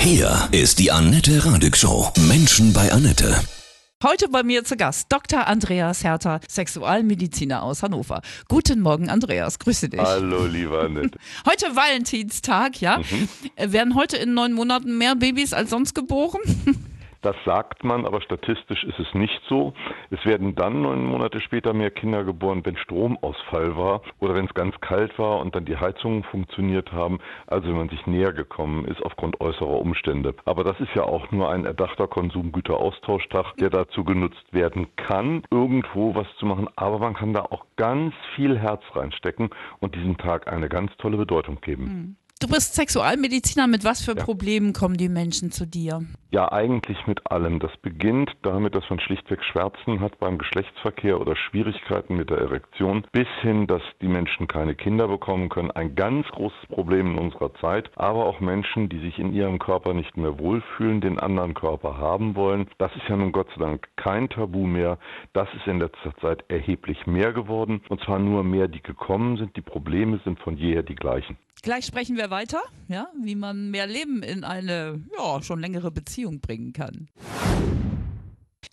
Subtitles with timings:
[0.00, 2.10] Hier ist die Annette Radig Show.
[2.26, 3.38] Menschen bei Annette.
[4.02, 5.46] Heute bei mir zu Gast Dr.
[5.46, 8.22] Andreas Herter, Sexualmediziner aus Hannover.
[8.48, 9.58] Guten Morgen, Andreas.
[9.58, 10.00] Grüße dich.
[10.00, 11.18] Hallo, lieber Annette.
[11.46, 12.98] Heute Valentinstag, ja?
[12.98, 13.28] Mhm.
[13.72, 16.40] Werden heute in neun Monaten mehr Babys als sonst geboren?
[17.22, 19.74] Das sagt man, aber statistisch ist es nicht so.
[20.10, 24.54] Es werden dann neun Monate später mehr Kinder geboren, wenn Stromausfall war oder wenn es
[24.54, 28.86] ganz kalt war und dann die Heizungen funktioniert haben, also wenn man sich näher gekommen
[28.86, 30.34] ist aufgrund äußerer Umstände.
[30.46, 36.14] Aber das ist ja auch nur ein erdachter Konsumgüteraustauschtag, der dazu genutzt werden kann, irgendwo
[36.14, 36.68] was zu machen.
[36.76, 41.18] Aber man kann da auch ganz viel Herz reinstecken und diesem Tag eine ganz tolle
[41.18, 42.16] Bedeutung geben.
[42.40, 43.66] Du bist Sexualmediziner.
[43.66, 44.24] Mit was für ja.
[44.24, 46.06] Problemen kommen die Menschen zu dir?
[46.30, 47.60] Ja, eigentlich mit allem.
[47.60, 53.04] Das beginnt damit, dass man schlichtweg Schmerzen hat beim Geschlechtsverkehr oder Schwierigkeiten mit der Erektion,
[53.12, 55.70] bis hin, dass die Menschen keine Kinder bekommen können.
[55.70, 57.90] Ein ganz großes Problem in unserer Zeit.
[57.96, 62.36] Aber auch Menschen, die sich in ihrem Körper nicht mehr wohlfühlen, den anderen Körper haben
[62.36, 62.70] wollen.
[62.78, 64.98] Das ist ja nun Gott sei Dank kein Tabu mehr.
[65.34, 67.82] Das ist in letzter Zeit erheblich mehr geworden.
[67.90, 69.56] Und zwar nur mehr, die gekommen sind.
[69.56, 71.36] Die Probleme sind von jeher die gleichen.
[71.62, 76.40] Gleich sprechen wir weiter, ja, wie man mehr Leben in eine ja, schon längere Beziehung
[76.40, 77.08] bringen kann.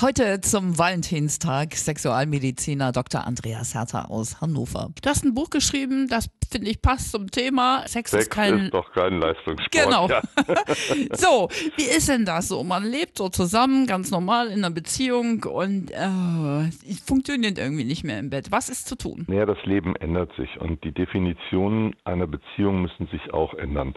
[0.00, 3.26] Heute zum Valentinstag Sexualmediziner Dr.
[3.26, 4.92] Andreas Herter aus Hannover.
[5.02, 7.82] Du hast ein Buch geschrieben, das finde ich passt zum Thema.
[7.86, 9.70] Sex, Sex ist, kein ist doch kein Leistungssport.
[9.70, 10.08] Genau.
[10.08, 10.22] Ja.
[11.12, 12.64] so, wie ist denn das so?
[12.64, 16.70] Man lebt so zusammen, ganz normal in einer Beziehung und äh,
[17.04, 18.50] funktioniert irgendwie nicht mehr im Bett.
[18.50, 19.24] Was ist zu tun?
[19.28, 23.94] Naja, das Leben ändert sich und die Definitionen einer Beziehung müssen sich auch ändern.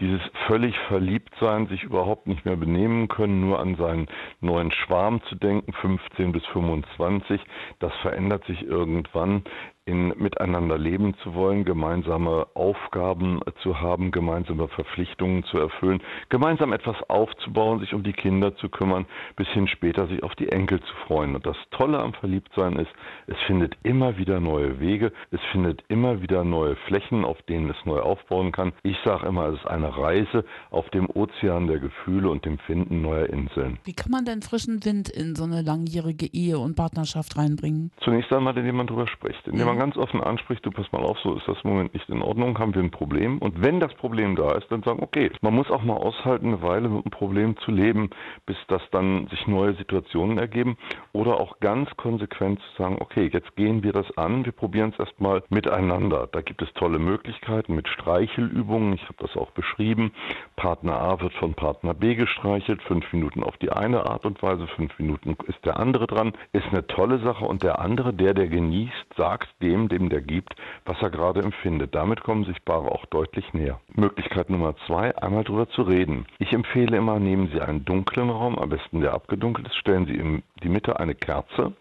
[0.00, 4.08] Dieses völlig verliebt sein, sich überhaupt nicht mehr benehmen können, nur an seinen
[4.40, 7.40] neuen Schwarm zu denken, 15 bis 25,
[7.78, 9.44] das verändert sich irgendwann
[9.84, 16.96] in miteinander leben zu wollen, gemeinsame Aufgaben zu haben, gemeinsame Verpflichtungen zu erfüllen, gemeinsam etwas
[17.08, 20.94] aufzubauen, sich um die Kinder zu kümmern, bis hin später sich auf die Enkel zu
[21.06, 21.34] freuen.
[21.34, 22.90] Und das Tolle am Verliebtsein ist,
[23.26, 27.84] es findet immer wieder neue Wege, es findet immer wieder neue Flächen, auf denen es
[27.84, 28.72] neu aufbauen kann.
[28.84, 33.02] Ich sage immer, es ist eine Reise auf dem Ozean der Gefühle und dem Finden
[33.02, 33.78] neuer Inseln.
[33.84, 37.90] Wie kann man denn frischen Wind in so eine langjährige Ehe und Partnerschaft reinbringen?
[37.98, 41.18] Zunächst einmal, indem man darüber spricht, indem man ganz offen anspricht, du pass mal auf,
[41.20, 43.38] so ist das im Moment nicht in Ordnung, haben wir ein Problem.
[43.38, 46.62] Und wenn das Problem da ist, dann sagen, okay, man muss auch mal aushalten, eine
[46.62, 48.10] Weile mit einem Problem zu leben,
[48.44, 50.76] bis das dann sich neue Situationen ergeben.
[51.12, 54.98] Oder auch ganz konsequent zu sagen, okay, jetzt gehen wir das an, wir probieren es
[54.98, 56.28] erstmal miteinander.
[56.30, 60.12] Da gibt es tolle Möglichkeiten mit Streichelübungen, ich habe das auch beschrieben.
[60.56, 64.66] Partner A wird von Partner B gestreichelt, fünf Minuten auf die eine Art und Weise,
[64.66, 66.32] fünf Minuten ist der andere dran.
[66.52, 70.54] Ist eine tolle Sache und der andere, der, der genießt, sagt dem, dem der gibt,
[70.84, 71.94] was er gerade empfindet.
[71.94, 73.80] Damit kommen sich Paare auch deutlich näher.
[73.94, 76.26] Möglichkeit Nummer zwei, einmal drüber zu reden.
[76.38, 80.14] Ich empfehle immer, nehmen Sie einen dunklen Raum, am besten der abgedunkelt ist, stellen Sie
[80.14, 81.72] in die Mitte eine Kerze.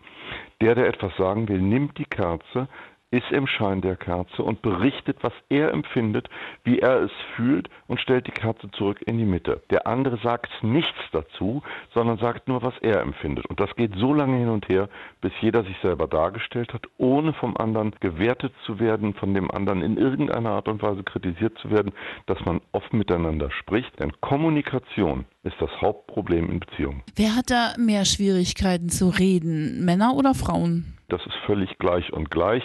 [0.61, 2.67] Der, der etwas sagen will, nimmt die Kerze,
[3.11, 6.29] ist im Schein der Kerze und berichtet, was er empfindet,
[6.63, 9.61] wie er es fühlt und stellt die Kerze zurück in die Mitte.
[9.69, 11.61] Der andere sagt nichts dazu,
[11.93, 13.45] sondern sagt nur, was er empfindet.
[13.47, 14.89] Und das geht so lange hin und her,
[15.19, 19.81] bis jeder sich selber dargestellt hat, ohne vom anderen gewertet zu werden, von dem anderen
[19.81, 21.91] in irgendeiner Art und Weise kritisiert zu werden,
[22.27, 23.99] dass man offen miteinander spricht.
[23.99, 27.03] Denn Kommunikation ist das Hauptproblem in Beziehungen.
[27.15, 30.97] Wer hat da mehr Schwierigkeiten zu reden, Männer oder Frauen?
[31.11, 32.63] Das ist völlig gleich und gleich.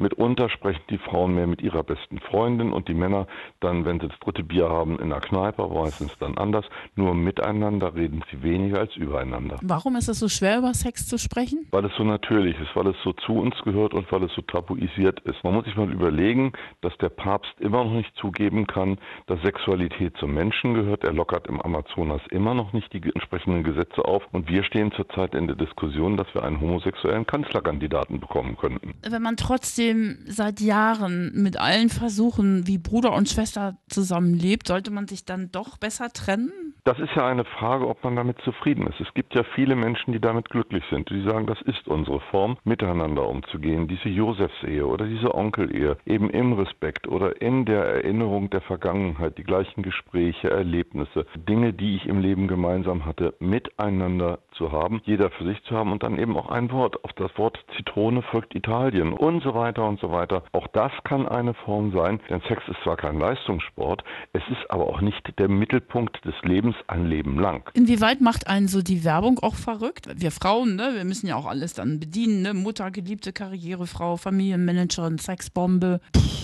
[0.00, 3.26] Mitunter sprechen die Frauen mehr mit ihrer besten Freundin und die Männer
[3.60, 6.64] dann, wenn sie das dritte Bier haben, in der Kneipe, aber meistens dann anders.
[6.96, 9.58] Nur miteinander reden sie weniger als übereinander.
[9.62, 11.66] Warum ist es so schwer, über Sex zu sprechen?
[11.70, 14.42] Weil es so natürlich ist, weil es so zu uns gehört und weil es so
[14.42, 15.44] tabuisiert ist.
[15.44, 20.16] Man muss sich mal überlegen, dass der Papst immer noch nicht zugeben kann, dass Sexualität
[20.16, 21.04] zum Menschen gehört.
[21.04, 24.22] Er lockert im Amazonas immer noch nicht die entsprechenden Gesetze auf.
[24.32, 28.94] Und wir stehen zurzeit in der Diskussion, dass wir einen homosexuellen Kanzlerkandidaten bekommen könnten.
[29.06, 34.90] Wenn man trotzdem trotzdem seit Jahren mit allen Versuchen wie Bruder und Schwester zusammenlebt, sollte
[34.90, 36.69] man sich dann doch besser trennen?
[36.90, 38.98] Das ist ja eine Frage, ob man damit zufrieden ist.
[38.98, 42.56] Es gibt ja viele Menschen, die damit glücklich sind, die sagen, das ist unsere Form,
[42.64, 43.86] miteinander umzugehen.
[43.86, 49.44] Diese Josefsehe oder diese Onkelehe, eben im Respekt oder in der Erinnerung der Vergangenheit, die
[49.44, 55.44] gleichen Gespräche, Erlebnisse, Dinge, die ich im Leben gemeinsam hatte, miteinander zu haben, jeder für
[55.44, 57.04] sich zu haben und dann eben auch ein Wort.
[57.04, 60.42] Auf das Wort Zitrone folgt Italien und so weiter und so weiter.
[60.50, 64.02] Auch das kann eine Form sein, denn Sex ist zwar kein Leistungssport,
[64.32, 67.68] es ist aber auch nicht der Mittelpunkt des Lebens ein Leben lang.
[67.74, 70.08] Inwieweit macht einen so die Werbung auch verrückt?
[70.14, 72.54] Wir Frauen, ne, wir müssen ja auch alles dann bedienen, ne?
[72.54, 76.00] Mutter, geliebte Karrierefrau, Familienmanagerin, Sexbombe.
[76.16, 76.39] Pff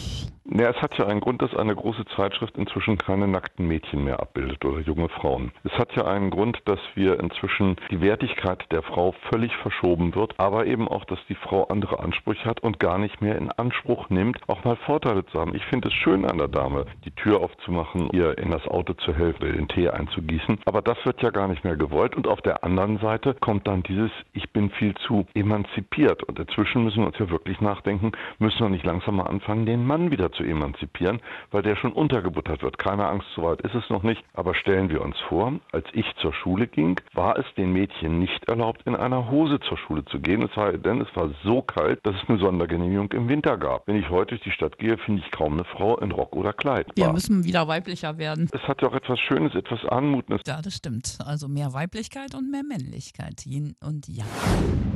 [0.48, 4.20] Ja, es hat ja einen Grund, dass eine große Zeitschrift inzwischen keine nackten Mädchen mehr
[4.20, 5.50] abbildet oder junge Frauen.
[5.64, 10.34] Es hat ja einen Grund, dass wir inzwischen die Wertigkeit der Frau völlig verschoben wird,
[10.38, 14.08] aber eben auch, dass die Frau andere Ansprüche hat und gar nicht mehr in Anspruch
[14.08, 15.54] nimmt, auch mal Vorteile zu haben.
[15.54, 19.12] Ich finde es schön an der Dame, die Tür aufzumachen, ihr in das Auto zu
[19.12, 22.62] helfen, den Tee einzugießen, aber das wird ja gar nicht mehr gewollt und auf der
[22.62, 27.18] anderen Seite kommt dann dieses, ich bin viel zu emanzipiert und inzwischen müssen wir uns
[27.18, 31.62] ja wirklich nachdenken, müssen wir nicht langsam mal anfangen, den Mann wieder zu emanzipieren, weil
[31.62, 32.78] der schon untergebuttert wird.
[32.78, 34.22] Keine Angst, so weit ist es noch nicht.
[34.34, 38.48] Aber stellen wir uns vor, als ich zur Schule ging, war es den Mädchen nicht
[38.48, 40.42] erlaubt, in einer Hose zur Schule zu gehen.
[40.42, 43.86] Es sei denn, es war so kalt, dass es eine Sondergenehmigung im Winter gab.
[43.86, 46.52] Wenn ich heute durch die Stadt gehe, finde ich kaum eine Frau in Rock oder
[46.52, 46.88] Kleid.
[46.96, 48.48] Wir müssen wieder weiblicher werden.
[48.52, 50.42] Es hat ja auch etwas Schönes, etwas Anmutendes.
[50.46, 51.18] Ja, das stimmt.
[51.24, 53.46] Also mehr Weiblichkeit und mehr Männlichkeit.
[53.46, 54.26] Yin und Yang.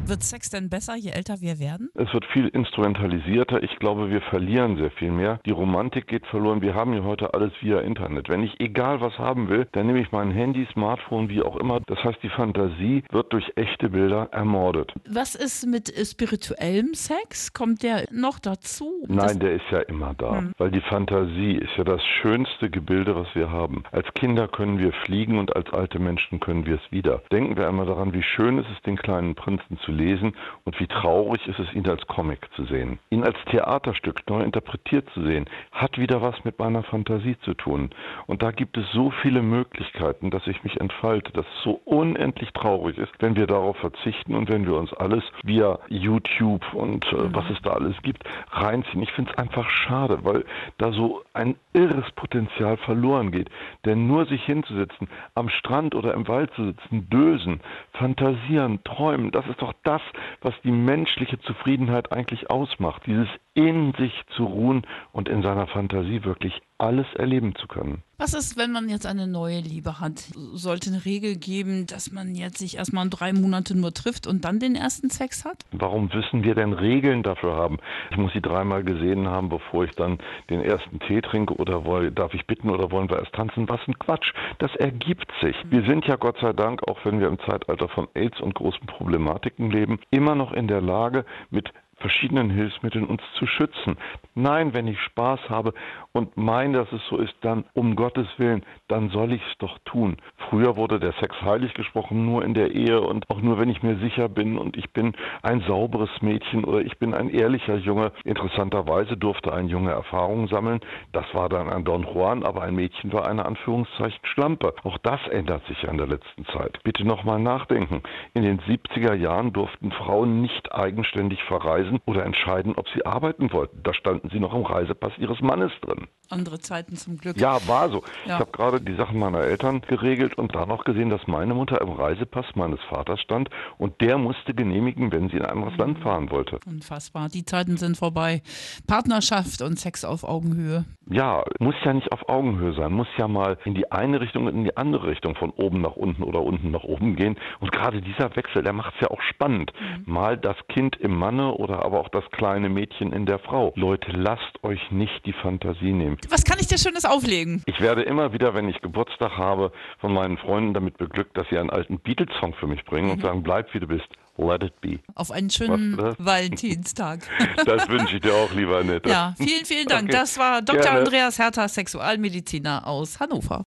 [0.07, 1.91] Wird Sex denn besser, je älter wir werden?
[1.95, 3.63] Es wird viel instrumentalisierter.
[3.63, 5.30] Ich glaube, wir verlieren sehr viel mehr.
[5.47, 6.63] Die Romantik geht verloren.
[6.63, 8.29] Wir haben ja heute alles via Internet.
[8.29, 11.81] Wenn ich egal was haben will, dann nehme ich mein Handy, Smartphone, wie auch immer.
[11.87, 14.93] Das heißt, die Fantasie wird durch echte Bilder ermordet.
[15.09, 17.53] Was ist mit spirituellem Sex?
[17.53, 19.05] Kommt der noch dazu?
[19.07, 20.39] Nein, das der ist ja immer da.
[20.39, 20.53] Hm.
[20.59, 23.85] Weil die Fantasie ist ja das schönste Gebilde, was wir haben.
[23.93, 27.23] Als Kinder können wir fliegen und als alte Menschen können wir es wieder.
[27.33, 30.35] Denken wir einmal daran, wie schön es ist, den kleinen Prinzen zu lesen
[30.65, 32.99] und wie traurig ist es, ihn als Comic zu sehen.
[33.11, 37.91] Ihn als Theaterstück neu interpretiert zu sehen, hat wieder was mit meiner Fantasie zu tun.
[38.27, 42.53] Und da gibt es so viele Möglichkeiten, dass ich mich entfalte, dass es so unendlich
[42.53, 47.17] traurig ist, wenn wir darauf verzichten und wenn wir uns alles via YouTube und äh,
[47.17, 47.35] mhm.
[47.35, 49.03] was es da alles gibt, reinziehen.
[49.03, 50.45] Ich finde es einfach schade, weil
[50.79, 53.51] da so ein irres Potenzial verloren geht.
[53.85, 57.61] Denn nur sich hinzusetzen, am Strand oder im Wald zu sitzen, dösen,
[57.93, 60.03] fantasieren, träumen, das ist doch das,
[60.41, 63.03] was die menschliche Zufriedenheit eigentlich ausmacht.
[63.07, 68.03] Dieses in sich zu ruhen und in seiner Fantasie wirklich alles erleben zu können.
[68.17, 70.19] Was ist, wenn man jetzt eine neue Liebe hat?
[70.53, 74.61] Sollte eine Regel geben, dass man jetzt sich erstmal drei Monate nur trifft und dann
[74.61, 75.65] den ersten Sex hat?
[75.73, 77.79] Warum müssen wir denn Regeln dafür haben?
[78.11, 80.19] Ich muss sie dreimal gesehen haben, bevor ich dann
[80.49, 83.69] den ersten Tee trinke oder woll, darf ich bitten oder wollen wir erst tanzen?
[83.69, 84.33] Was ein Quatsch.
[84.59, 85.57] Das ergibt sich.
[85.69, 88.87] Wir sind ja Gott sei Dank, auch wenn wir im Zeitalter von AIDS und großen
[88.87, 91.71] Problematiken leben, immer noch in der Lage, mit
[92.01, 93.97] verschiedenen Hilfsmitteln uns zu schützen.
[94.35, 95.75] Nein, wenn ich Spaß habe
[96.13, 99.79] und meine, dass es so ist, dann um Gottes Willen, dann soll ich es doch
[99.85, 100.17] tun.
[100.49, 103.83] Früher wurde der Sex heilig gesprochen, nur in der Ehe und auch nur, wenn ich
[103.83, 105.13] mir sicher bin und ich bin
[105.43, 108.13] ein sauberes Mädchen oder ich bin ein ehrlicher Junge.
[108.25, 110.81] Interessanterweise durfte ein Junge Erfahrungen sammeln.
[111.13, 114.75] Das war dann ein Don Juan, aber ein Mädchen war eine Anführungszeichen Schlampe.
[114.85, 116.81] Auch das ändert sich in der letzten Zeit.
[116.83, 118.03] Bitte nochmal nachdenken.
[118.35, 123.53] In den 70er Jahren durften Frauen nicht eigenständig verreisen reisen oder entscheiden, ob sie arbeiten
[123.53, 123.83] wollten.
[123.83, 126.07] Da standen sie noch im Reisepass ihres Mannes drin.
[126.29, 127.37] Andere Zeiten zum Glück.
[127.39, 128.03] Ja, war so.
[128.25, 128.35] Ja.
[128.35, 131.81] Ich habe gerade die Sachen meiner Eltern geregelt und da noch gesehen, dass meine Mutter
[131.81, 135.81] im Reisepass meines Vaters stand und der musste genehmigen, wenn sie in ein anderes mhm.
[135.81, 136.61] Land fahren wollte.
[136.67, 137.29] Unfassbar.
[137.29, 138.43] Die Zeiten sind vorbei.
[138.87, 140.85] Partnerschaft und Sex auf Augenhöhe.
[141.11, 144.55] Ja, muss ja nicht auf Augenhöhe sein, muss ja mal in die eine Richtung und
[144.55, 147.37] in die andere Richtung von oben nach unten oder unten nach oben gehen.
[147.59, 149.73] Und gerade dieser Wechsel, der macht es ja auch spannend.
[149.81, 150.13] Mhm.
[150.13, 153.73] Mal das Kind im Manne oder aber auch das kleine Mädchen in der Frau.
[153.77, 156.17] Leute, lasst euch nicht die Fantasie nehmen.
[156.29, 157.63] Was kann ich dir Schönes auflegen?
[157.67, 161.59] Ich werde immer wieder, wenn ich Geburtstag habe, von meinen Freunden damit beglückt, dass sie
[161.59, 163.13] einen alten Beatles-Song für mich bringen mhm.
[163.13, 164.09] und sagen, bleib wie du bist.
[164.37, 165.01] Let it be.
[165.15, 167.21] Auf einen schönen Valentinstag.
[167.67, 169.11] Das wünsche ich dir auch, lieber Annette.
[169.11, 170.05] Ja, vielen, vielen Dank.
[170.05, 170.13] Okay.
[170.13, 170.81] Das war Dr.
[170.81, 170.99] Gerne.
[171.01, 173.65] Andreas Hertha, Sexualmediziner aus Hannover.